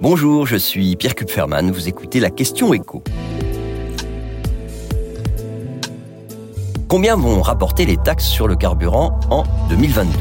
[0.00, 3.02] Bonjour, je suis Pierre Kupferman, vous écoutez la question écho.
[6.86, 10.16] Combien vont rapporter les taxes sur le carburant en 2022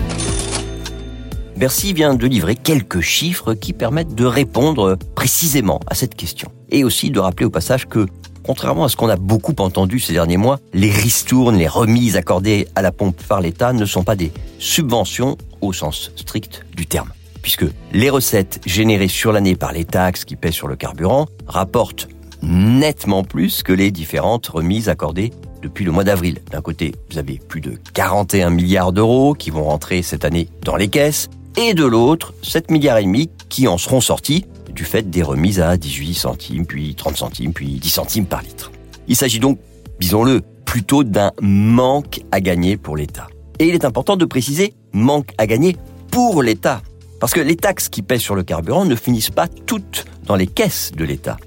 [1.57, 6.51] Bercy vient de livrer quelques chiffres qui permettent de répondre précisément à cette question.
[6.69, 8.07] Et aussi de rappeler au passage que,
[8.43, 12.67] contrairement à ce qu'on a beaucoup entendu ces derniers mois, les ristournes, les remises accordées
[12.73, 17.11] à la pompe par l'État ne sont pas des subventions au sens strict du terme.
[17.47, 22.09] Puisque les recettes générées sur l'année par les taxes qui pèsent sur le carburant rapportent
[22.41, 26.41] nettement plus que les différentes remises accordées depuis le mois d'avril.
[26.51, 30.75] D'un côté, vous avez plus de 41 milliards d'euros qui vont rentrer cette année dans
[30.75, 35.09] les caisses, et de l'autre, 7 milliards et demi qui en seront sortis du fait
[35.09, 38.73] des remises à 18 centimes, puis 30 centimes, puis 10 centimes par litre.
[39.07, 39.57] Il s'agit donc,
[40.01, 43.27] disons-le, plutôt d'un manque à gagner pour l'État.
[43.59, 45.77] Et il est important de préciser manque à gagner
[46.11, 46.81] pour l'État.
[47.19, 50.47] Parce que les taxes qui pèsent sur le carburant ne finissent pas toutes dans les
[50.47, 51.37] caisses de l'État.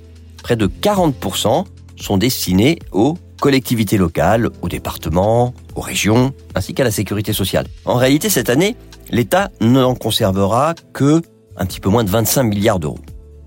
[0.43, 1.65] Près de 40%
[1.97, 7.67] sont destinés aux collectivités locales, aux départements, aux régions, ainsi qu'à la sécurité sociale.
[7.85, 8.77] En réalité, cette année,
[9.11, 11.23] l'État n'en conservera que
[11.57, 12.99] un petit peu moins de 25 milliards d'euros.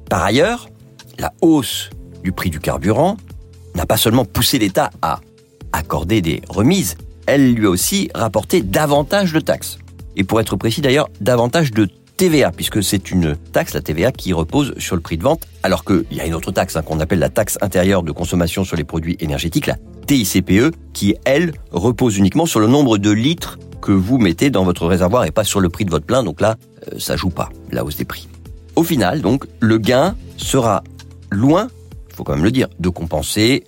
[0.09, 0.69] Par ailleurs,
[1.19, 1.89] la hausse
[2.23, 3.17] du prix du carburant
[3.75, 5.19] n'a pas seulement poussé l'État à
[5.71, 9.79] accorder des remises, elle lui a aussi rapporté davantage de taxes.
[10.15, 14.33] Et pour être précis d'ailleurs, davantage de TVA, puisque c'est une taxe, la TVA, qui
[14.33, 16.99] repose sur le prix de vente, alors qu'il y a une autre taxe hein, qu'on
[16.99, 22.17] appelle la taxe intérieure de consommation sur les produits énergétiques, la TICPE, qui, elle, repose
[22.17, 25.59] uniquement sur le nombre de litres que vous mettez dans votre réservoir et pas sur
[25.59, 26.23] le prix de votre plein.
[26.23, 26.55] Donc là,
[26.91, 28.27] euh, ça joue pas, la hausse des prix.
[28.75, 30.83] Au final, donc, le gain sera
[31.29, 31.67] loin,
[32.09, 33.63] il faut quand même le dire, de compenser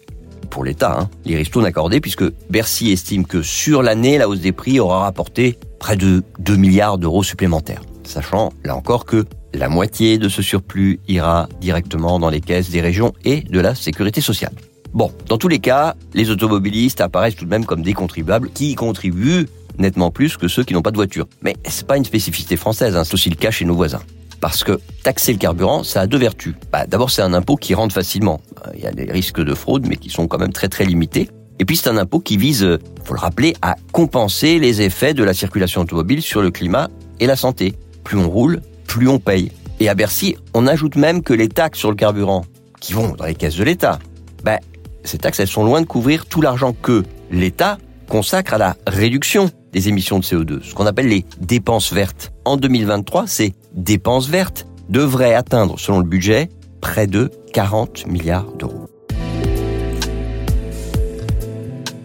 [0.49, 4.51] pour l'État hein, les ristournes accordées, puisque Bercy estime que sur l'année, la hausse des
[4.51, 7.81] prix aura rapporté près de 2 milliards d'euros supplémentaires.
[8.05, 12.81] Sachant, là encore, que la moitié de ce surplus ira directement dans les caisses des
[12.81, 14.53] régions et de la sécurité sociale.
[14.93, 18.75] Bon, dans tous les cas, les automobilistes apparaissent tout de même comme des contribuables qui
[18.75, 21.27] contribuent nettement plus que ceux qui n'ont pas de voiture.
[21.41, 24.01] Mais c'est pas une spécificité française, hein, c'est aussi le cas chez nos voisins.
[24.39, 26.53] Parce que taxer le carburant, ça a deux vertus.
[26.71, 28.41] Bah, D'abord, c'est un impôt qui rentre facilement.
[28.75, 31.29] Il y a des risques de fraude, mais qui sont quand même très très limités.
[31.59, 35.23] Et puis c'est un impôt qui vise, faut le rappeler, à compenser les effets de
[35.23, 36.89] la circulation automobile sur le climat
[37.19, 37.73] et la santé.
[38.05, 39.51] Plus on roule, plus on paye.
[39.81, 42.45] Et à Bercy, on ajoute même que les taxes sur le carburant,
[42.79, 43.99] qui vont dans les caisses de l'État,
[44.43, 44.59] ben,
[45.03, 47.77] ces taxes, elles sont loin de couvrir tout l'argent que l'État
[48.07, 52.31] consacre à la réduction des émissions de CO2, ce qu'on appelle les dépenses vertes.
[52.45, 56.49] En 2023, ces dépenses vertes devraient atteindre, selon le budget,
[56.79, 58.87] près de 40 milliards d'euros.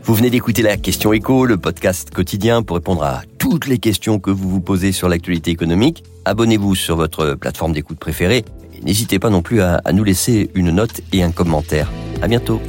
[0.02, 4.18] Vous venez d'écouter la question écho, le podcast quotidien pour répondre à toutes les questions
[4.18, 6.04] que vous vous posez sur l'actualité économique.
[6.24, 8.44] Abonnez-vous sur votre plateforme d'écoute préférée
[8.82, 11.90] n'hésitez pas non plus à, à nous laisser une note et un commentaire.
[12.22, 12.60] À bientôt.